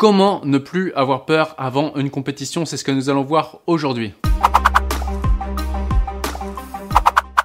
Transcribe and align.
Comment 0.00 0.40
ne 0.46 0.56
plus 0.56 0.94
avoir 0.94 1.26
peur 1.26 1.54
avant 1.58 1.94
une 1.94 2.08
compétition? 2.08 2.64
C'est 2.64 2.78
ce 2.78 2.84
que 2.84 2.90
nous 2.90 3.10
allons 3.10 3.22
voir 3.22 3.58
aujourd'hui. 3.66 4.14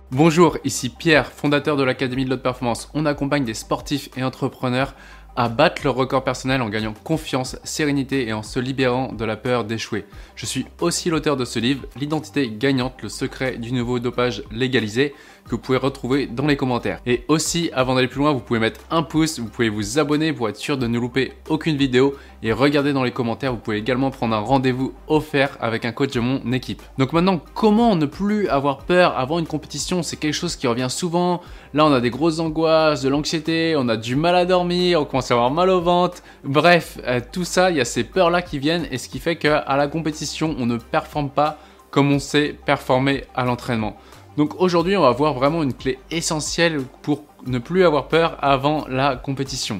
Bonjour, 0.09 0.57
ici 0.63 0.87
Pierre, 0.87 1.33
fondateur 1.33 1.75
de 1.75 1.83
l'Académie 1.83 2.23
de 2.23 2.29
l'Haute 2.29 2.43
Performance. 2.43 2.89
On 2.93 3.05
accompagne 3.05 3.43
des 3.43 3.53
sportifs 3.53 4.07
et 4.15 4.23
entrepreneurs 4.23 4.95
à 5.35 5.49
battre 5.49 5.81
leur 5.83 5.95
record 5.95 6.23
personnel 6.23 6.61
en 6.61 6.69
gagnant 6.69 6.93
confiance, 7.03 7.57
sérénité 7.65 8.29
et 8.29 8.31
en 8.31 8.41
se 8.41 8.59
libérant 8.59 9.11
de 9.11 9.25
la 9.25 9.35
peur 9.35 9.65
d'échouer. 9.65 10.05
Je 10.37 10.45
suis 10.45 10.65
aussi 10.79 11.09
l'auteur 11.09 11.35
de 11.35 11.43
ce 11.43 11.59
livre, 11.59 11.85
L'identité 11.97 12.49
gagnante, 12.49 13.01
le 13.03 13.09
secret 13.09 13.57
du 13.57 13.73
nouveau 13.73 13.99
dopage 13.99 14.43
légalisé, 14.49 15.13
que 15.45 15.51
vous 15.51 15.57
pouvez 15.59 15.77
retrouver 15.77 16.27
dans 16.27 16.47
les 16.47 16.57
commentaires. 16.57 16.99
Et 17.05 17.23
aussi, 17.27 17.69
avant 17.73 17.95
d'aller 17.95 18.07
plus 18.07 18.19
loin, 18.19 18.33
vous 18.33 18.39
pouvez 18.39 18.59
mettre 18.59 18.81
un 18.89 19.03
pouce, 19.03 19.39
vous 19.39 19.47
pouvez 19.47 19.69
vous 19.69 19.99
abonner 19.99 20.33
pour 20.33 20.49
être 20.49 20.57
sûr 20.57 20.77
de 20.77 20.87
ne 20.87 20.99
louper 20.99 21.33
aucune 21.49 21.77
vidéo 21.77 22.15
et 22.41 22.51
regardez 22.51 22.93
dans 22.93 23.03
les 23.03 23.11
commentaires, 23.11 23.51
vous 23.51 23.59
pouvez 23.59 23.77
également 23.77 24.11
prendre 24.11 24.35
un 24.35 24.39
rendez-vous 24.39 24.93
offert 25.07 25.57
avec 25.61 25.85
un 25.85 25.91
coach 25.91 26.11
de 26.11 26.19
mon 26.19 26.51
équipe. 26.51 26.81
Donc 26.97 27.13
maintenant, 27.13 27.39
comment 27.53 27.95
ne 27.95 28.05
plus 28.05 28.47
avoir 28.49 28.79
peur 28.79 29.17
avant 29.17 29.39
une 29.39 29.47
compétition? 29.47 30.03
C'est 30.03 30.17
quelque 30.17 30.33
chose 30.33 30.55
qui 30.55 30.67
revient 30.67 30.89
souvent. 30.89 31.41
Là, 31.73 31.85
on 31.85 31.93
a 31.93 32.01
des 32.01 32.09
grosses 32.09 32.39
angoisses, 32.39 33.01
de 33.01 33.09
l'anxiété, 33.09 33.75
on 33.77 33.89
a 33.89 33.97
du 33.97 34.15
mal 34.15 34.35
à 34.35 34.45
dormir, 34.45 35.01
on 35.01 35.05
commence 35.05 35.31
à 35.31 35.35
avoir 35.35 35.51
mal 35.51 35.69
au 35.69 35.81
ventre. 35.81 36.23
Bref, 36.43 36.99
euh, 37.05 37.19
tout 37.31 37.45
ça, 37.45 37.71
il 37.71 37.77
y 37.77 37.81
a 37.81 37.85
ces 37.85 38.03
peurs-là 38.03 38.41
qui 38.41 38.59
viennent 38.59 38.87
et 38.91 38.97
ce 38.97 39.09
qui 39.09 39.19
fait 39.19 39.35
qu'à 39.35 39.63
la 39.75 39.87
compétition, 39.87 40.55
on 40.59 40.65
ne 40.65 40.77
performe 40.77 41.29
pas 41.29 41.57
comme 41.91 42.11
on 42.11 42.19
sait 42.19 42.53
performer 42.65 43.23
à 43.33 43.45
l'entraînement. 43.45 43.95
Donc 44.37 44.59
aujourd'hui, 44.59 44.97
on 44.97 45.01
va 45.01 45.11
voir 45.11 45.33
vraiment 45.33 45.63
une 45.63 45.73
clé 45.73 45.97
essentielle 46.11 46.81
pour 47.01 47.23
ne 47.45 47.57
plus 47.59 47.85
avoir 47.85 48.07
peur 48.07 48.37
avant 48.41 48.85
la 48.89 49.15
compétition. 49.15 49.79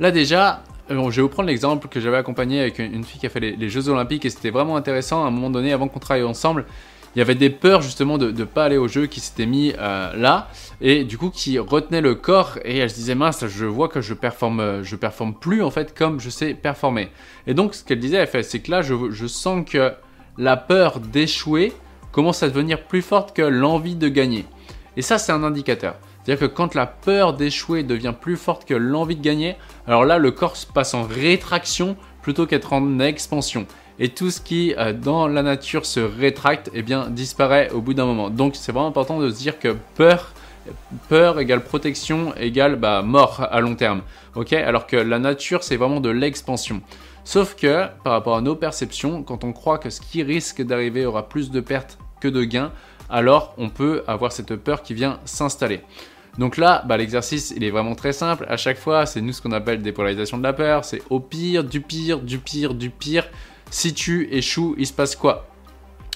Là 0.00 0.10
déjà, 0.10 0.62
je 0.88 0.94
vais 0.94 1.22
vous 1.22 1.28
prendre 1.28 1.48
l'exemple 1.48 1.88
que 1.88 2.00
j'avais 2.00 2.16
accompagné 2.16 2.60
avec 2.60 2.78
une 2.78 3.04
fille 3.04 3.20
qui 3.20 3.26
a 3.26 3.30
fait 3.30 3.40
les, 3.40 3.68
Jeux 3.68 3.88
Olympiques 3.88 4.24
et 4.24 4.30
c'était 4.30 4.50
vraiment 4.50 4.76
intéressant. 4.76 5.24
À 5.24 5.28
un 5.28 5.30
moment 5.30 5.50
donné, 5.50 5.72
avant 5.72 5.88
qu'on 5.88 5.98
travaille 5.98 6.24
ensemble, 6.24 6.64
il 7.14 7.18
y 7.18 7.22
avait 7.22 7.34
des 7.34 7.50
peurs 7.50 7.82
justement 7.82 8.16
de 8.16 8.30
ne 8.30 8.44
pas 8.44 8.64
aller 8.64 8.78
au 8.78 8.88
jeu 8.88 9.06
qui 9.06 9.20
s'étaient 9.20 9.44
mis 9.44 9.74
euh, 9.78 10.16
là. 10.16 10.48
Et 10.80 11.04
du 11.04 11.18
coup 11.18 11.28
qui 11.28 11.58
retenaient 11.58 12.00
le 12.00 12.14
corps 12.14 12.58
et 12.64 12.78
elle 12.78 12.88
se 12.88 12.94
disait 12.94 13.14
mince 13.14 13.46
je 13.46 13.66
vois 13.66 13.88
que 13.88 14.00
je 14.00 14.14
performe 14.14 14.82
je 14.82 14.96
performe 14.96 15.34
plus 15.34 15.62
en 15.62 15.70
fait 15.70 15.94
comme 15.94 16.18
je 16.18 16.30
sais 16.30 16.54
performer. 16.54 17.10
Et 17.46 17.52
donc 17.52 17.74
ce 17.74 17.84
qu'elle 17.84 18.00
disait 18.00 18.16
elle 18.16 18.26
fait 18.26 18.42
c'est 18.42 18.60
que 18.60 18.70
là 18.70 18.80
je 18.80 19.26
sens 19.26 19.68
que 19.68 19.92
la 20.38 20.56
peur 20.56 21.00
d'échouer 21.00 21.74
commence 22.12 22.42
à 22.42 22.48
devenir 22.48 22.84
plus 22.84 23.02
forte 23.02 23.34
que 23.34 23.42
l'envie 23.42 23.96
de 23.96 24.08
gagner. 24.08 24.44
Et 24.96 25.02
ça, 25.02 25.18
c'est 25.18 25.32
un 25.32 25.42
indicateur. 25.42 25.96
C'est-à-dire 26.22 26.48
que 26.48 26.54
quand 26.54 26.74
la 26.74 26.86
peur 26.86 27.34
d'échouer 27.34 27.82
devient 27.82 28.14
plus 28.18 28.36
forte 28.36 28.64
que 28.64 28.74
l'envie 28.74 29.16
de 29.16 29.22
gagner, 29.22 29.56
alors 29.88 30.04
là, 30.04 30.18
le 30.18 30.30
corps 30.30 30.56
passe 30.72 30.94
en 30.94 31.02
rétraction 31.02 31.96
plutôt 32.22 32.46
qu'être 32.46 32.72
en 32.72 33.00
expansion. 33.00 33.66
Et 33.98 34.10
tout 34.10 34.30
ce 34.30 34.40
qui, 34.40 34.74
euh, 34.78 34.92
dans 34.92 35.26
la 35.26 35.42
nature, 35.42 35.84
se 35.84 36.00
rétracte, 36.00 36.70
eh 36.74 36.82
bien, 36.82 37.08
disparaît 37.10 37.70
au 37.70 37.80
bout 37.80 37.94
d'un 37.94 38.06
moment. 38.06 38.30
Donc, 38.30 38.54
c'est 38.56 38.72
vraiment 38.72 38.88
important 38.88 39.18
de 39.18 39.30
se 39.30 39.36
dire 39.36 39.58
que 39.58 39.76
peur, 39.96 40.32
peur 41.08 41.40
égale 41.40 41.62
protection 41.64 42.34
égale 42.36 42.76
bah, 42.76 43.02
mort 43.02 43.46
à 43.50 43.60
long 43.60 43.74
terme. 43.74 44.02
Ok? 44.34 44.52
Alors 44.52 44.86
que 44.86 44.96
la 44.96 45.18
nature, 45.18 45.64
c'est 45.64 45.76
vraiment 45.76 46.00
de 46.00 46.10
l'expansion. 46.10 46.82
Sauf 47.24 47.54
que, 47.54 47.86
par 48.02 48.14
rapport 48.14 48.36
à 48.36 48.40
nos 48.40 48.56
perceptions, 48.56 49.22
quand 49.22 49.44
on 49.44 49.52
croit 49.52 49.78
que 49.78 49.90
ce 49.90 50.00
qui 50.00 50.22
risque 50.22 50.62
d'arriver 50.62 51.04
aura 51.04 51.28
plus 51.28 51.50
de 51.50 51.60
pertes 51.60 51.98
de 52.28 52.44
gains, 52.44 52.72
alors 53.10 53.54
on 53.58 53.68
peut 53.68 54.02
avoir 54.06 54.32
cette 54.32 54.56
peur 54.56 54.82
qui 54.82 54.94
vient 54.94 55.20
s'installer. 55.24 55.80
Donc 56.38 56.56
là, 56.56 56.82
bah, 56.86 56.96
l'exercice, 56.96 57.52
il 57.56 57.62
est 57.64 57.70
vraiment 57.70 57.94
très 57.94 58.12
simple. 58.12 58.46
À 58.48 58.56
chaque 58.56 58.78
fois, 58.78 59.04
c'est 59.04 59.20
nous 59.20 59.32
ce 59.32 59.42
qu'on 59.42 59.52
appelle 59.52 59.82
dépolarisation 59.82 60.38
de 60.38 60.42
la 60.42 60.52
peur. 60.52 60.84
C'est 60.84 61.02
au 61.10 61.20
pire, 61.20 61.62
du 61.62 61.80
pire, 61.80 62.20
du 62.20 62.38
pire, 62.38 62.74
du 62.74 62.88
pire. 62.90 63.28
Si 63.70 63.92
tu 63.92 64.28
échoues, 64.32 64.74
il 64.78 64.86
se 64.86 64.92
passe 64.92 65.14
quoi? 65.14 65.46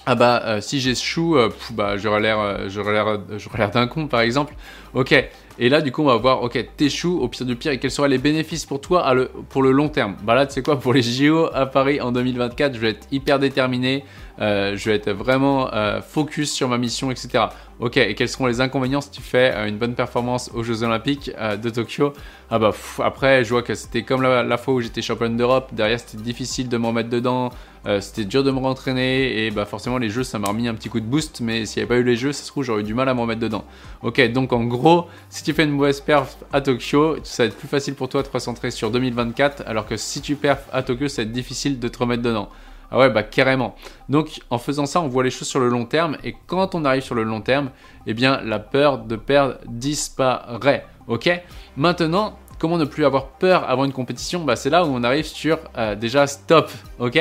Ah 0.08 0.14
bah 0.14 0.40
euh, 0.44 0.60
si 0.60 0.80
j'échoue, 0.80 1.36
euh, 1.36 1.50
bah 1.72 1.96
j'aurais 1.96 2.20
l'air, 2.20 2.38
euh, 2.38 2.68
j'aurais 2.68 2.92
l'air, 2.92 3.20
j'aurais 3.38 3.58
l'air 3.58 3.70
d'un 3.70 3.88
con 3.88 4.06
par 4.06 4.20
exemple. 4.20 4.54
Ok. 4.94 5.12
Et 5.58 5.68
là 5.68 5.80
du 5.80 5.90
coup 5.90 6.02
on 6.02 6.06
va 6.06 6.16
voir, 6.16 6.42
ok, 6.42 6.66
t'échoues 6.76 7.18
au 7.20 7.28
pire 7.28 7.46
du 7.46 7.56
pire 7.56 7.72
et 7.72 7.78
quels 7.78 7.90
seraient 7.90 8.08
les 8.08 8.18
bénéfices 8.18 8.66
pour 8.66 8.80
toi 8.80 9.14
pour 9.48 9.62
le 9.62 9.72
long 9.72 9.88
terme? 9.88 10.16
Bah 10.22 10.34
là 10.34 10.46
tu 10.46 10.52
sais 10.52 10.62
quoi, 10.62 10.78
pour 10.78 10.92
les 10.92 11.02
JO 11.02 11.48
à 11.54 11.66
Paris 11.66 12.00
en 12.00 12.12
2024, 12.12 12.74
je 12.74 12.78
vais 12.78 12.90
être 12.90 13.06
hyper 13.10 13.38
déterminé, 13.38 14.04
je 14.38 14.84
vais 14.84 14.96
être 14.96 15.10
vraiment 15.10 15.70
focus 16.06 16.52
sur 16.52 16.68
ma 16.68 16.76
mission, 16.76 17.10
etc. 17.10 17.44
Ok. 17.78 17.98
Et 17.98 18.14
quels 18.14 18.28
seront 18.28 18.46
les 18.46 18.60
inconvénients 18.60 19.00
si 19.00 19.10
tu 19.10 19.20
fais 19.20 19.52
une 19.68 19.76
bonne 19.76 19.94
performance 19.94 20.50
aux 20.54 20.62
Jeux 20.62 20.82
Olympiques 20.82 21.30
de 21.62 21.70
Tokyo? 21.70 22.12
Ah 22.48 22.60
bah 22.60 22.72
après 23.02 23.42
je 23.42 23.50
vois 23.50 23.62
que 23.62 23.74
c'était 23.74 24.02
comme 24.02 24.22
la, 24.22 24.56
fois 24.56 24.74
où 24.74 24.80
j'étais 24.80 25.02
championne 25.02 25.36
d'Europe. 25.36 25.70
Derrière 25.72 25.98
c'était 25.98 26.22
difficile 26.22 26.68
de 26.68 26.76
m'en 26.76 26.92
mettre 26.92 27.10
dedans. 27.10 27.50
Euh, 27.86 28.00
c'était 28.00 28.24
dur 28.24 28.42
de 28.42 28.50
me 28.50 28.58
rentraîner 28.58 29.46
et 29.46 29.50
bah 29.50 29.64
forcément 29.64 29.98
les 29.98 30.10
jeux 30.10 30.24
ça 30.24 30.38
m'a 30.38 30.48
remis 30.48 30.66
un 30.66 30.74
petit 30.74 30.88
coup 30.88 30.98
de 30.98 31.04
boost 31.04 31.40
mais 31.40 31.66
s'il 31.66 31.80
n'y 31.80 31.82
avait 31.84 31.96
pas 31.96 32.00
eu 32.00 32.04
les 32.04 32.16
jeux 32.16 32.32
ça 32.32 32.42
se 32.42 32.48
trouve 32.48 32.64
j'aurais 32.64 32.80
eu 32.80 32.84
du 32.84 32.94
mal 32.94 33.08
à 33.08 33.14
m'en 33.14 33.26
mettre 33.26 33.40
dedans. 33.40 33.64
Ok 34.02 34.20
donc 34.32 34.52
en 34.52 34.64
gros 34.64 35.06
si 35.28 35.44
tu 35.44 35.52
fais 35.52 35.64
une 35.64 35.70
mauvaise 35.70 36.00
perf 36.00 36.36
à 36.52 36.60
Tokyo 36.60 37.16
ça 37.22 37.44
va 37.44 37.48
être 37.48 37.56
plus 37.56 37.68
facile 37.68 37.94
pour 37.94 38.08
toi 38.08 38.22
de 38.22 38.26
te 38.28 38.32
recentrer 38.32 38.70
sur 38.70 38.90
2024 38.90 39.64
alors 39.66 39.86
que 39.86 39.96
si 39.96 40.20
tu 40.20 40.34
perfs 40.34 40.68
à 40.72 40.82
Tokyo 40.82 41.08
ça 41.08 41.22
va 41.22 41.26
être 41.26 41.32
difficile 41.32 41.78
de 41.78 41.88
te 41.88 41.98
remettre 41.98 42.22
dedans. 42.22 42.48
Ah 42.90 42.98
ouais, 42.98 43.10
bah 43.10 43.22
carrément. 43.22 43.74
Donc 44.08 44.40
en 44.50 44.58
faisant 44.58 44.86
ça, 44.86 45.00
on 45.00 45.08
voit 45.08 45.24
les 45.24 45.30
choses 45.30 45.48
sur 45.48 45.60
le 45.60 45.68
long 45.68 45.86
terme 45.86 46.16
et 46.22 46.36
quand 46.46 46.74
on 46.74 46.84
arrive 46.84 47.02
sur 47.02 47.14
le 47.14 47.22
long 47.22 47.40
terme, 47.40 47.70
eh 48.06 48.14
bien 48.14 48.40
la 48.42 48.58
peur 48.58 48.98
de 48.98 49.16
perdre 49.16 49.56
disparaît. 49.66 50.86
Ok? 51.08 51.30
Maintenant, 51.76 52.38
comment 52.58 52.78
ne 52.78 52.84
plus 52.84 53.04
avoir 53.04 53.26
peur 53.26 53.68
avant 53.68 53.84
une 53.84 53.92
compétition? 53.92 54.44
Bah, 54.44 54.56
C'est 54.56 54.70
là 54.70 54.84
où 54.84 54.88
on 54.88 55.04
arrive 55.04 55.26
sur 55.26 55.58
euh, 55.76 55.94
déjà 55.94 56.26
stop. 56.26 56.70
Ok? 56.98 57.18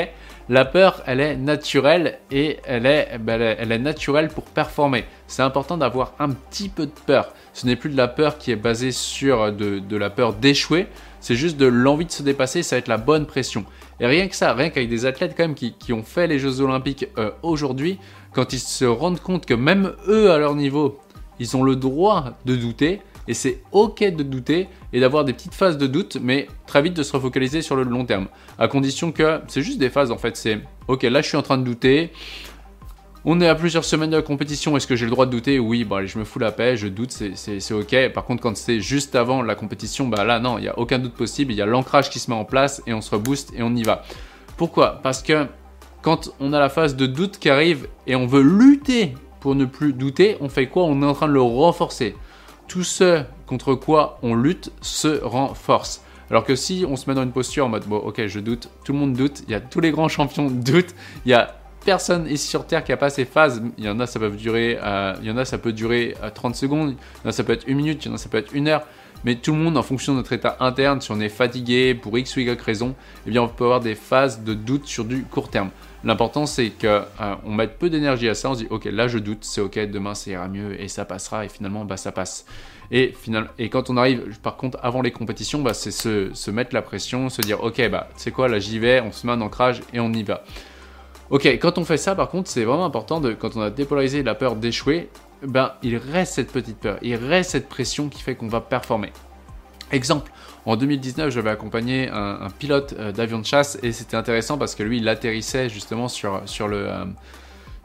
La 0.47 0.63
peur, 0.63 1.01
elle 1.07 1.21
est 1.21 1.35
naturelle 1.35 2.19
et 2.29 2.59
elle 2.65 2.85
est, 2.85 3.17
ben, 3.17 3.41
elle 3.41 3.71
est 3.71 3.79
naturelle 3.79 4.27
pour 4.27 4.43
performer. 4.43 5.05
C'est 5.25 5.41
important 5.41 5.75
d'avoir 5.75 6.13
un 6.19 6.29
petit 6.29 6.69
peu 6.69 6.85
de 6.85 6.91
peur. 7.07 7.33
Ce 7.55 7.65
n'est 7.65 7.77
plus 7.77 7.89
de 7.89 7.95
la 7.95 8.09
peur 8.09 8.37
qui 8.37 8.51
est 8.51 8.57
basée 8.57 8.91
sur 8.91 9.53
de, 9.53 9.95
la 9.95 10.09
peur 10.09 10.33
d'échouer, 10.33 10.87
c'est 11.21 11.35
juste 11.35 11.55
de 11.55 11.65
l'envie 11.65 12.05
de 12.05 12.11
se 12.11 12.21
dépasser, 12.21 12.63
ça 12.63 12.75
va 12.75 12.79
être 12.79 12.89
la 12.89 12.97
bonne 12.97 13.25
pression. 13.25 13.63
Et 14.01 14.07
rien 14.07 14.27
que 14.27 14.35
ça, 14.35 14.53
rien 14.53 14.69
qu'avec 14.69 14.89
des 14.89 15.05
athlètes 15.05 15.35
quand 15.37 15.43
même 15.43 15.55
qui, 15.55 15.93
ont 15.93 16.03
fait 16.03 16.27
les 16.27 16.37
Jeux 16.37 16.59
Olympiques 16.59 17.07
euh, 17.17 17.31
aujourd'hui, 17.43 17.97
quand 18.33 18.51
ils 18.51 18.59
se 18.59 18.83
rendent 18.83 19.21
compte 19.21 19.45
que 19.45 19.53
même 19.53 19.93
eux 20.09 20.31
à 20.31 20.37
leur 20.37 20.53
niveau, 20.53 20.99
ils 21.39 21.55
ont 21.55 21.63
le 21.63 21.77
droit 21.77 22.33
de 22.43 22.57
douter, 22.57 22.99
et 23.29 23.33
c'est 23.33 23.61
ok 23.71 24.03
de 24.03 24.23
douter 24.23 24.67
et 24.91 24.99
d'avoir 24.99 25.23
des 25.23 25.31
petites 25.31 25.55
phases 25.55 25.77
de 25.77 25.87
doute, 25.87 26.17
mais 26.21 26.47
très 26.67 26.81
vite 26.81 26.93
de 26.93 27.03
se 27.03 27.13
refocaliser 27.13 27.61
sur 27.61 27.77
le 27.77 27.83
long 27.83 28.05
terme. 28.05 28.27
À 28.59 28.67
condition 28.67 29.13
que 29.13 29.39
c'est 29.47 29.61
juste 29.61 29.79
des 29.79 29.89
phases 29.89 30.11
en 30.11 30.17
fait. 30.17 30.35
C'est 30.35 30.59
ok, 30.89 31.03
là 31.03 31.21
je 31.21 31.27
suis 31.29 31.37
en 31.37 31.41
train 31.41 31.57
de 31.57 31.63
douter. 31.63 32.11
On 33.27 33.41
est 33.41 33.47
à 33.47 33.55
plusieurs 33.55 33.85
semaines 33.85 34.11
de 34.11 34.17
la 34.17 34.21
compétition, 34.21 34.77
est-ce 34.77 34.85
que 34.85 34.95
j'ai 34.95 35.05
le 35.05 35.09
droit 35.09 35.25
de 35.25 35.31
douter? 35.31 35.57
Oui, 35.57 35.83
bon 35.83 35.95
allez, 35.95 36.05
je 36.05 36.19
me 36.19 36.25
fous 36.25 36.37
la 36.37 36.51
paix, 36.51 36.77
je 36.77 36.87
doute, 36.87 37.09
c'est 37.09 37.73
ok. 37.73 38.13
Par 38.13 38.23
contre, 38.23 38.43
quand 38.43 38.55
c'est 38.55 38.79
juste 38.79 39.15
avant 39.15 39.41
la 39.41 39.55
compétition, 39.55 40.07
bah 40.07 40.23
là 40.23 40.39
non, 40.39 40.59
il 40.59 40.61
n'y 40.61 40.67
a 40.67 40.77
aucun 40.77 40.99
doute 40.99 41.15
possible, 41.15 41.51
il 41.51 41.55
y 41.55 41.61
a 41.63 41.65
l'ancrage 41.65 42.11
qui 42.11 42.19
se 42.19 42.29
met 42.29 42.37
en 42.37 42.45
place 42.45 42.83
et 42.85 42.93
on 42.93 43.01
se 43.01 43.09
rebooste 43.09 43.51
et 43.55 43.63
on 43.63 43.75
y 43.75 43.81
va. 43.81 44.03
Pourquoi? 44.57 44.99
Parce 45.01 45.23
que 45.23 45.47
quand 46.03 46.35
on 46.39 46.53
a 46.53 46.59
la 46.59 46.69
phase 46.69 46.95
de 46.95 47.07
doute 47.07 47.39
qui 47.39 47.49
arrive 47.49 47.87
et 48.05 48.15
on 48.15 48.27
veut 48.27 48.43
lutter 48.43 49.15
pour 49.39 49.55
ne 49.55 49.65
plus 49.65 49.93
douter, 49.93 50.37
on 50.39 50.47
fait 50.47 50.67
quoi? 50.67 50.83
On 50.83 51.01
est 51.01 51.05
en 51.05 51.13
train 51.13 51.27
de 51.27 51.33
le 51.33 51.41
renforcer. 51.41 52.15
Tout 52.67 52.83
ce 52.83 53.23
contre 53.47 53.73
quoi 53.73 54.19
on 54.21 54.35
lutte 54.35 54.71
se 54.81 55.19
renforce. 55.23 56.03
Alors 56.29 56.43
que 56.43 56.55
si 56.55 56.85
on 56.87 56.95
se 56.95 57.09
met 57.09 57.15
dans 57.15 57.23
une 57.23 57.31
posture 57.31 57.65
en 57.65 57.69
mode 57.69 57.85
bon 57.85 57.97
ok 57.97 58.27
je 58.27 58.39
doute, 58.39 58.69
tout 58.83 58.93
le 58.93 58.99
monde 58.99 59.13
doute, 59.13 59.41
il 59.47 59.51
y 59.51 59.55
a 59.55 59.61
tous 59.61 59.79
les 59.79 59.89
grands 59.89 60.09
champions 60.09 60.51
doutent, 60.51 60.93
il 61.25 61.31
y 61.31 61.33
a 61.33 61.55
personne 61.85 62.27
ici 62.27 62.47
sur 62.47 62.65
Terre 62.65 62.83
qui 62.83 62.91
a 62.91 62.97
pas 62.97 63.09
ces 63.09 63.25
phases. 63.25 63.61
Il 63.77 63.85
y 63.85 63.89
en 63.89 63.99
a 63.99 64.07
ça 64.07 64.19
peut 64.19 64.29
durer, 64.29 64.77
euh, 64.83 65.13
il 65.21 65.27
y 65.27 65.31
en 65.31 65.37
a 65.37 65.45
ça 65.45 65.57
peut 65.57 65.71
durer 65.71 66.15
30 66.33 66.53
euh, 66.53 66.57
secondes, 66.57 66.89
il 66.89 67.23
y 67.23 67.27
en 67.27 67.29
a 67.29 67.31
ça 67.31 67.43
peut 67.43 67.53
être 67.53 67.67
une 67.67 67.77
minute, 67.77 68.03
il 68.03 68.09
y 68.09 68.11
en 68.11 68.15
a 68.15 68.17
ça 68.17 68.27
peut 68.29 68.37
être 68.37 68.53
une 68.53 68.67
heure. 68.67 68.85
Mais 69.23 69.35
tout 69.35 69.53
le 69.53 69.57
monde, 69.57 69.75
en 69.75 69.81
fonction 69.81 70.13
de 70.13 70.17
notre 70.17 70.33
état 70.33 70.57
interne, 70.59 71.01
si 71.01 71.11
on 71.11 71.19
est 71.19 71.29
fatigué 71.29 71.95
pour 71.95 72.15
X 72.17 72.35
ou 72.35 72.41
Y 72.41 72.61
raison, 72.61 72.93
eh 73.25 73.31
bien 73.31 73.41
on 73.41 73.47
peut 73.47 73.63
avoir 73.63 73.79
des 73.79 73.95
phases 73.95 74.43
de 74.43 74.53
doute 74.53 74.85
sur 74.85 75.05
du 75.05 75.23
court 75.23 75.49
terme. 75.49 75.69
L'important 76.03 76.45
c'est 76.45 76.69
qu'on 76.69 76.87
euh, 77.21 77.35
mette 77.47 77.79
peu 77.79 77.89
d'énergie 77.89 78.29
à 78.29 78.35
ça, 78.35 78.51
on 78.51 78.53
se 78.53 78.59
dit 78.59 78.67
ok 78.69 78.85
là 78.85 79.07
je 79.07 79.17
doute, 79.17 79.43
c'est 79.43 79.61
ok, 79.61 79.79
demain 79.89 80.13
ça 80.13 80.29
ira 80.29 80.47
mieux 80.47 80.79
et 80.79 80.87
ça 80.87 81.05
passera 81.05 81.45
et 81.45 81.49
finalement 81.49 81.85
bah 81.85 81.97
ça 81.97 82.11
passe. 82.11 82.45
Et, 82.91 83.15
et 83.57 83.69
quand 83.69 83.89
on 83.89 83.97
arrive 83.97 84.39
par 84.43 84.57
contre 84.57 84.77
avant 84.83 85.01
les 85.01 85.09
compétitions, 85.09 85.63
bah, 85.63 85.73
c'est 85.73 85.89
se, 85.89 86.51
mettre 86.51 86.75
la 86.75 86.83
pression, 86.83 87.29
se 87.29 87.41
dire 87.41 87.63
ok 87.63 87.89
bah 87.89 88.09
c'est 88.17 88.29
quoi 88.29 88.47
là 88.47 88.59
j'y 88.59 88.77
vais, 88.77 89.01
on 89.01 89.11
se 89.11 89.25
met 89.25 89.33
un 89.33 89.41
ancrage 89.41 89.81
et 89.93 89.99
on 89.99 90.13
y 90.13 90.21
va. 90.21 90.43
Ok, 91.31 91.45
quand 91.45 91.77
on 91.77 91.85
fait 91.85 91.97
ça 91.97 92.13
par 92.13 92.29
contre 92.29 92.49
c'est 92.49 92.63
vraiment 92.63 92.85
important 92.85 93.19
de 93.19 93.33
quand 93.33 93.55
on 93.55 93.61
a 93.61 93.71
dépolarisé 93.71 94.21
la 94.21 94.35
peur 94.35 94.55
d'échouer, 94.55 95.09
ben 95.43 95.73
il 95.81 95.97
reste 95.97 96.33
cette 96.33 96.51
petite 96.51 96.77
peur, 96.77 96.97
il 97.01 97.15
reste 97.15 97.51
cette 97.51 97.67
pression 97.67 98.09
qui 98.09 98.21
fait 98.21 98.35
qu'on 98.35 98.47
va 98.47 98.61
performer. 98.61 99.11
Exemple, 99.91 100.31
en 100.65 100.75
2019, 100.75 101.29
j'avais 101.31 101.51
accompagné 101.51 102.09
un, 102.09 102.47
pilote 102.57 102.95
euh, 102.97 103.11
d'avion 103.11 103.39
de 103.39 103.45
chasse 103.45 103.77
et 103.83 103.91
c'était 103.91 104.17
intéressant 104.17 104.57
parce 104.57 104.73
que 104.73 104.81
lui, 104.81 104.97
il 104.97 105.07
atterrissait 105.07 105.69
justement 105.69 106.07
sur, 106.07 106.41
sur 106.45 106.67
le... 106.67 106.87
Euh, 106.89 107.05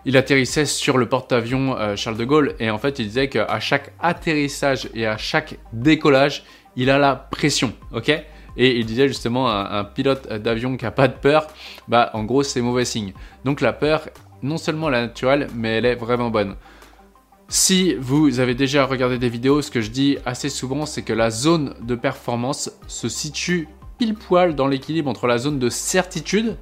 il 0.06 0.16
atterrissait 0.16 0.64
sur 0.64 0.96
le 0.96 1.06
porte-avions 1.06 1.76
euh, 1.76 1.94
Charles 1.94 2.16
de 2.16 2.24
Gaulle 2.24 2.54
et 2.58 2.70
en 2.70 2.78
fait 2.78 2.98
il 2.98 3.06
disait 3.06 3.28
qu'à 3.28 3.60
chaque 3.60 3.92
atterrissage 4.00 4.88
et 4.94 5.06
à 5.06 5.18
chaque 5.18 5.58
décollage, 5.74 6.44
il 6.74 6.88
a 6.88 6.98
la 6.98 7.16
pression, 7.16 7.74
ok? 7.92 8.10
Et 8.56 8.78
il 8.78 8.86
disait 8.86 9.08
justement 9.08 9.50
un, 9.50 9.84
pilote 9.84 10.28
d'avion 10.28 10.76
qui 10.76 10.86
a 10.86 10.90
pas 10.90 11.08
de 11.08 11.14
peur, 11.14 11.46
bah 11.88 12.10
en 12.14 12.24
gros 12.24 12.42
c'est 12.42 12.60
mauvais 12.60 12.84
signe. 12.84 13.12
Donc 13.44 13.60
la 13.60 13.72
peur, 13.72 14.08
non 14.42 14.56
seulement 14.56 14.88
est 14.88 14.92
naturelle, 14.92 15.48
mais 15.54 15.78
elle 15.78 15.86
est 15.86 15.94
vraiment 15.94 16.30
bonne. 16.30 16.56
Si 17.48 17.94
vous 17.98 18.38
avez 18.38 18.54
déjà 18.54 18.84
regardé 18.84 19.18
des 19.18 19.28
vidéos, 19.28 19.60
ce 19.60 19.70
que 19.70 19.80
je 19.80 19.90
dis 19.90 20.18
assez 20.24 20.48
souvent, 20.48 20.86
c'est 20.86 21.02
que 21.02 21.12
la 21.12 21.30
zone 21.30 21.74
de 21.82 21.96
performance 21.96 22.70
se 22.86 23.08
situe 23.08 23.68
pile 23.98 24.14
poil 24.14 24.54
dans 24.54 24.68
l'équilibre 24.68 25.10
entre 25.10 25.26
la 25.26 25.38
zone 25.38 25.58
de 25.58 25.68
certitude, 25.68 26.56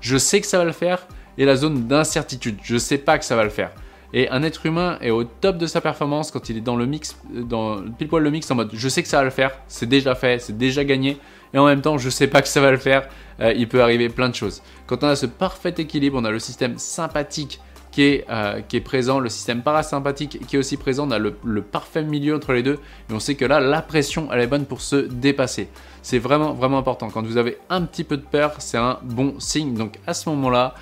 je 0.00 0.18
sais 0.18 0.40
que 0.40 0.46
ça 0.46 0.58
va 0.58 0.64
le 0.64 0.72
faire, 0.72 1.06
et 1.38 1.44
la 1.44 1.56
zone 1.56 1.88
d'incertitude, 1.88 2.58
je 2.62 2.76
sais 2.76 2.98
pas 2.98 3.18
que 3.18 3.24
ça 3.24 3.36
va 3.36 3.44
le 3.44 3.50
faire. 3.50 3.72
Et 4.16 4.28
un 4.30 4.44
être 4.44 4.64
humain 4.64 4.96
est 5.00 5.10
au 5.10 5.24
top 5.24 5.58
de 5.58 5.66
sa 5.66 5.80
performance 5.80 6.30
quand 6.30 6.48
il 6.48 6.56
est 6.56 6.60
dans 6.60 6.76
le 6.76 6.86
mix, 6.86 7.18
dans 7.32 7.82
pile 7.82 8.06
poil 8.06 8.22
le 8.22 8.30
mix 8.30 8.48
en 8.48 8.54
mode 8.54 8.70
je 8.72 8.88
sais 8.88 9.02
que 9.02 9.08
ça 9.08 9.18
va 9.18 9.24
le 9.24 9.30
faire, 9.30 9.50
c'est 9.66 9.88
déjà 9.88 10.14
fait, 10.14 10.40
c'est 10.40 10.56
déjà 10.56 10.84
gagné, 10.84 11.18
et 11.52 11.58
en 11.58 11.66
même 11.66 11.82
temps 11.82 11.98
je 11.98 12.08
sais 12.08 12.28
pas 12.28 12.40
que 12.40 12.46
ça 12.46 12.60
va 12.60 12.70
le 12.70 12.76
faire, 12.76 13.08
euh, 13.40 13.52
il 13.56 13.68
peut 13.68 13.82
arriver 13.82 14.08
plein 14.08 14.28
de 14.28 14.34
choses. 14.36 14.62
Quand 14.86 15.02
on 15.02 15.08
a 15.08 15.16
ce 15.16 15.26
parfait 15.26 15.74
équilibre, 15.76 16.16
on 16.20 16.24
a 16.24 16.30
le 16.30 16.38
système 16.38 16.78
sympathique 16.78 17.60
qui 17.90 18.02
est, 18.02 18.24
euh, 18.30 18.60
présent, 18.84 19.18
le 19.18 19.28
système 19.28 19.62
parasympathique 19.62 20.46
qui 20.46 20.54
est 20.54 20.58
aussi 20.60 20.76
présent, 20.76 21.08
on 21.08 21.10
a 21.10 21.18
le, 21.18 21.36
le, 21.44 21.62
parfait 21.62 22.02
milieu 22.04 22.36
entre 22.36 22.52
les 22.52 22.62
deux, 22.62 22.78
et 23.10 23.12
on 23.12 23.18
sait 23.20 23.34
que 23.34 23.44
là, 23.44 23.58
la 23.58 23.82
pression, 23.82 24.28
elle 24.32 24.40
est 24.40 24.46
bonne 24.46 24.64
pour 24.64 24.80
se 24.80 24.96
dépasser. 24.96 25.68
C'est 26.02 26.18
vraiment, 26.20 26.54
vraiment 26.54 26.78
important. 26.78 27.10
Quand 27.10 27.24
vous 27.24 27.36
avez 27.36 27.58
un 27.68 27.82
petit 27.82 28.04
peu 28.04 28.16
de 28.16 28.22
peur, 28.22 28.54
c'est 28.58 28.78
un 28.78 28.98
bon 29.02 29.34
signe. 29.40 29.74
Donc 29.74 29.98
à 30.06 30.14
ce 30.14 30.28
moment-là, 30.28 30.74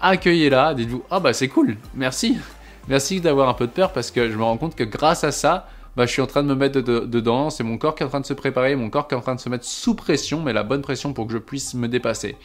accueillez-la, 0.00 0.72
dites-vous, 0.72 1.04
ah 1.10 1.20
bah 1.20 1.34
c'est 1.34 1.48
cool, 1.48 1.76
merci. 1.94 2.38
Merci 2.88 3.20
d'avoir 3.20 3.50
un 3.50 3.54
peu 3.54 3.66
de 3.66 3.72
peur 3.72 3.92
parce 3.92 4.10
que 4.10 4.30
je 4.30 4.36
me 4.36 4.42
rends 4.42 4.56
compte 4.56 4.74
que 4.74 4.84
grâce 4.84 5.22
à 5.22 5.30
ça, 5.30 5.68
bah, 5.94 6.06
je 6.06 6.12
suis 6.12 6.22
en 6.22 6.26
train 6.26 6.42
de 6.42 6.48
me 6.48 6.54
mettre 6.54 6.80
dedans, 6.80 7.50
c'est 7.50 7.62
mon 7.62 7.76
corps 7.76 7.94
qui 7.94 8.02
est 8.02 8.06
en 8.06 8.08
train 8.08 8.20
de 8.20 8.26
se 8.26 8.32
préparer, 8.32 8.76
mon 8.76 8.88
corps 8.88 9.06
qui 9.08 9.14
est 9.14 9.18
en 9.18 9.20
train 9.20 9.34
de 9.34 9.40
se 9.40 9.50
mettre 9.50 9.66
sous 9.66 9.94
pression, 9.94 10.40
mais 10.40 10.54
la 10.54 10.62
bonne 10.62 10.80
pression 10.80 11.12
pour 11.12 11.26
que 11.26 11.34
je 11.34 11.38
puisse 11.38 11.74
me 11.74 11.86
dépasser. 11.86 12.36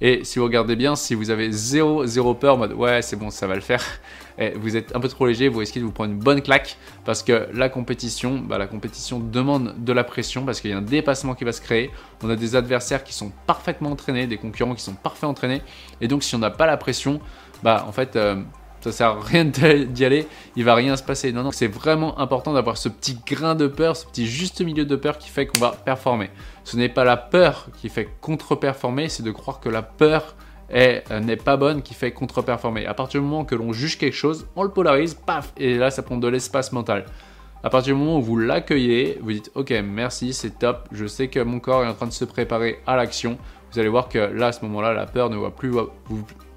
Et 0.00 0.24
si 0.24 0.38
vous 0.38 0.46
regardez 0.46 0.76
bien, 0.76 0.96
si 0.96 1.14
vous 1.14 1.28
avez 1.28 1.52
zéro, 1.52 2.06
zéro 2.06 2.32
peur, 2.32 2.54
en 2.54 2.58
mode 2.58 2.72
ouais, 2.72 3.02
c'est 3.02 3.16
bon, 3.16 3.30
ça 3.30 3.46
va 3.46 3.54
le 3.54 3.60
faire, 3.60 3.84
et 4.38 4.52
vous 4.52 4.76
êtes 4.78 4.96
un 4.96 5.00
peu 5.00 5.08
trop 5.08 5.26
léger, 5.26 5.48
vous 5.48 5.58
risquez 5.58 5.78
de 5.78 5.84
vous 5.84 5.92
prendre 5.92 6.10
une 6.10 6.18
bonne 6.18 6.40
claque 6.40 6.78
parce 7.04 7.22
que 7.22 7.48
la 7.52 7.68
compétition, 7.68 8.38
bah, 8.38 8.56
la 8.56 8.66
compétition 8.66 9.20
demande 9.20 9.74
de 9.76 9.92
la 9.92 10.04
pression 10.04 10.46
parce 10.46 10.62
qu'il 10.62 10.70
y 10.70 10.74
a 10.74 10.78
un 10.78 10.82
dépassement 10.82 11.34
qui 11.34 11.44
va 11.44 11.52
se 11.52 11.60
créer. 11.60 11.90
On 12.22 12.30
a 12.30 12.36
des 12.36 12.56
adversaires 12.56 13.04
qui 13.04 13.12
sont 13.12 13.30
parfaitement 13.46 13.90
entraînés, 13.90 14.26
des 14.26 14.38
concurrents 14.38 14.74
qui 14.74 14.82
sont 14.82 14.94
parfaitement 14.94 15.28
entraînés, 15.28 15.60
et 16.00 16.08
donc 16.08 16.22
si 16.22 16.34
on 16.34 16.38
n'a 16.38 16.50
pas 16.50 16.66
la 16.66 16.78
pression, 16.78 17.20
bah 17.62 17.84
en 17.86 17.92
fait, 17.92 18.16
euh, 18.16 18.42
ça 18.82 18.92
sert 18.92 19.08
à 19.08 19.20
rien 19.20 19.44
d'y 19.44 20.04
aller, 20.04 20.26
il 20.56 20.64
va 20.64 20.74
rien 20.74 20.96
se 20.96 21.02
passer. 21.02 21.32
Non, 21.32 21.42
non, 21.42 21.52
c'est 21.52 21.68
vraiment 21.68 22.18
important 22.18 22.52
d'avoir 22.52 22.76
ce 22.76 22.88
petit 22.88 23.18
grain 23.26 23.54
de 23.54 23.66
peur, 23.66 23.96
ce 23.96 24.06
petit 24.06 24.26
juste 24.26 24.60
milieu 24.60 24.84
de 24.84 24.96
peur 24.96 25.18
qui 25.18 25.28
fait 25.28 25.46
qu'on 25.46 25.58
va 25.58 25.70
performer. 25.70 26.30
Ce 26.64 26.76
n'est 26.76 26.88
pas 26.88 27.04
la 27.04 27.16
peur 27.16 27.68
qui 27.80 27.88
fait 27.88 28.08
contre-performer, 28.20 29.08
c'est 29.08 29.22
de 29.22 29.30
croire 29.30 29.60
que 29.60 29.68
la 29.68 29.82
peur 29.82 30.34
euh, 30.74 31.00
n'est 31.20 31.36
pas 31.36 31.56
bonne 31.56 31.82
qui 31.82 31.94
fait 31.94 32.12
contre-performer. 32.12 32.86
À 32.86 32.94
partir 32.94 33.20
du 33.20 33.26
moment 33.26 33.44
que 33.44 33.54
l'on 33.54 33.72
juge 33.72 33.98
quelque 33.98 34.14
chose, 34.14 34.46
on 34.56 34.62
le 34.62 34.70
polarise, 34.70 35.14
paf, 35.14 35.52
et 35.56 35.76
là 35.76 35.90
ça 35.90 36.02
prend 36.02 36.16
de 36.16 36.28
l'espace 36.28 36.72
mental. 36.72 37.04
À 37.62 37.70
partir 37.70 37.94
du 37.94 38.00
moment 38.00 38.18
où 38.18 38.22
vous 38.22 38.38
l'accueillez, 38.38 39.18
vous 39.20 39.32
dites 39.32 39.50
ok 39.54 39.72
merci, 39.84 40.32
c'est 40.32 40.58
top, 40.58 40.88
je 40.90 41.06
sais 41.06 41.28
que 41.28 41.40
mon 41.40 41.60
corps 41.60 41.84
est 41.84 41.88
en 41.88 41.94
train 41.94 42.06
de 42.06 42.12
se 42.12 42.24
préparer 42.24 42.80
à 42.86 42.96
l'action. 42.96 43.38
Vous 43.70 43.78
allez 43.78 43.88
voir 43.88 44.08
que 44.08 44.18
là 44.18 44.48
à 44.48 44.52
ce 44.52 44.64
moment-là, 44.64 44.94
la 44.94 45.06
peur 45.06 45.30
ne 45.30 45.36
va 45.36 45.50
plus, 45.50 45.72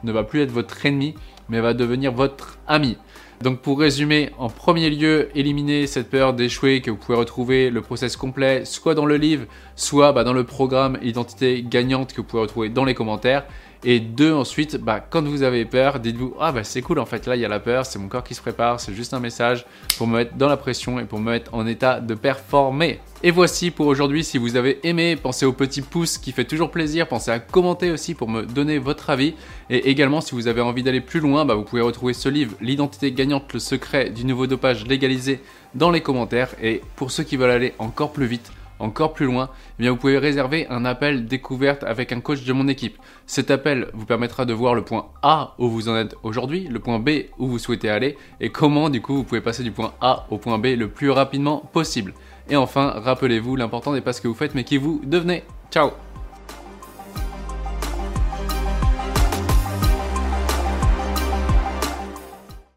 ne 0.03 0.11
va 0.11 0.23
plus 0.23 0.41
être 0.41 0.51
votre 0.51 0.85
ennemi, 0.85 1.15
mais 1.49 1.61
va 1.61 1.73
devenir 1.73 2.11
votre 2.11 2.57
ami. 2.67 2.97
Donc 3.41 3.59
pour 3.59 3.79
résumer, 3.79 4.29
en 4.37 4.49
premier 4.49 4.89
lieu, 4.89 5.29
éliminer 5.35 5.87
cette 5.87 6.09
peur 6.09 6.33
d'échouer 6.33 6.81
que 6.81 6.89
vous 6.89 6.97
pouvez 6.97 7.17
retrouver 7.17 7.69
le 7.69 7.81
process 7.81 8.15
complet 8.15 8.63
soit 8.65 8.95
dans 8.95 9.05
le 9.05 9.17
livre, 9.17 9.45
soit 9.75 10.13
bah, 10.13 10.23
dans 10.23 10.33
le 10.33 10.45
programme 10.45 10.97
Identité 11.01 11.63
gagnante 11.67 12.13
que 12.13 12.17
vous 12.17 12.23
pouvez 12.27 12.41
retrouver 12.41 12.69
dans 12.69 12.85
les 12.85 12.93
commentaires. 12.93 13.45
Et 13.87 13.99
deux, 13.99 14.33
ensuite, 14.33 14.77
bah, 14.77 14.99
quand 14.99 15.23
vous 15.23 15.43
avez 15.43 15.63
peur, 15.63 15.99
dites-vous 15.99 16.33
Ah, 16.39 16.51
bah 16.51 16.63
c'est 16.63 16.81
cool, 16.81 16.97
en 16.97 17.05
fait, 17.05 17.27
là, 17.27 17.35
il 17.35 17.41
y 17.43 17.45
a 17.45 17.47
la 17.47 17.59
peur, 17.59 17.85
c'est 17.85 17.99
mon 17.99 18.07
corps 18.07 18.23
qui 18.23 18.33
se 18.33 18.41
prépare, 18.41 18.79
c'est 18.79 18.95
juste 18.95 19.13
un 19.13 19.19
message 19.19 19.63
pour 19.99 20.07
me 20.07 20.17
mettre 20.17 20.35
dans 20.35 20.47
la 20.47 20.57
pression 20.57 20.99
et 20.99 21.03
pour 21.03 21.19
me 21.19 21.29
mettre 21.29 21.53
en 21.53 21.67
état 21.67 21.99
de 21.99 22.15
performer. 22.15 22.99
Et 23.21 23.29
voici 23.29 23.69
pour 23.69 23.85
aujourd'hui. 23.85 24.23
Si 24.23 24.39
vous 24.39 24.55
avez 24.55 24.79
aimé, 24.87 25.15
pensez 25.15 25.45
au 25.45 25.53
petit 25.53 25.83
pouce 25.83 26.17
qui 26.17 26.31
fait 26.31 26.45
toujours 26.45 26.71
plaisir. 26.71 27.07
Pensez 27.07 27.29
à 27.29 27.37
commenter 27.37 27.91
aussi 27.91 28.15
pour 28.15 28.27
me 28.27 28.43
donner 28.43 28.79
votre 28.79 29.11
avis. 29.11 29.35
Et 29.69 29.89
également, 29.89 30.19
si 30.19 30.33
vous 30.33 30.47
avez 30.47 30.61
envie 30.61 30.81
d'aller 30.81 31.01
plus 31.01 31.19
loin, 31.19 31.45
bah, 31.45 31.53
vous 31.53 31.63
pouvez 31.63 31.83
retrouver 31.83 32.13
ce 32.13 32.27
livre, 32.27 32.55
L'identité 32.61 33.11
gagnante, 33.11 33.53
le 33.53 33.59
secret 33.59 34.09
du 34.09 34.25
nouveau 34.25 34.47
dopage 34.47 34.87
légalisé, 34.87 35.41
dans 35.75 35.91
les 35.91 36.01
commentaires. 36.01 36.49
Et 36.61 36.81
pour 36.95 37.11
ceux 37.11 37.23
qui 37.23 37.37
veulent 37.37 37.51
aller 37.51 37.73
encore 37.77 38.13
plus 38.13 38.25
vite, 38.25 38.51
encore 38.79 39.13
plus 39.13 39.25
loin, 39.25 39.49
eh 39.79 39.83
bien 39.83 39.91
vous 39.91 39.97
pouvez 39.97 40.17
réserver 40.17 40.67
un 40.69 40.85
appel 40.85 41.25
découverte 41.25 41.83
avec 41.83 42.11
un 42.11 42.19
coach 42.19 42.43
de 42.43 42.53
mon 42.53 42.67
équipe. 42.67 42.97
Cet 43.25 43.51
appel 43.51 43.89
vous 43.93 44.05
permettra 44.05 44.45
de 44.45 44.53
voir 44.53 44.75
le 44.75 44.83
point 44.83 45.07
A 45.21 45.53
où 45.57 45.69
vous 45.69 45.89
en 45.89 45.95
êtes 45.95 46.15
aujourd'hui, 46.23 46.67
le 46.69 46.79
point 46.79 46.99
B 46.99 47.09
où 47.37 47.47
vous 47.47 47.59
souhaitez 47.59 47.89
aller 47.89 48.17
et 48.39 48.49
comment 48.49 48.89
du 48.89 49.01
coup 49.01 49.15
vous 49.15 49.23
pouvez 49.23 49.41
passer 49.41 49.63
du 49.63 49.71
point 49.71 49.93
A 50.01 50.25
au 50.29 50.37
point 50.37 50.57
B 50.57 50.67
le 50.77 50.89
plus 50.89 51.09
rapidement 51.09 51.59
possible. 51.73 52.13
Et 52.49 52.55
enfin, 52.55 52.93
rappelez-vous, 52.95 53.55
l'important 53.55 53.93
n'est 53.93 54.01
pas 54.01 54.13
ce 54.13 54.21
que 54.21 54.27
vous 54.27 54.35
faites 54.35 54.55
mais 54.55 54.63
qui 54.63 54.77
vous 54.77 55.01
devenez. 55.03 55.43
Ciao 55.71 56.04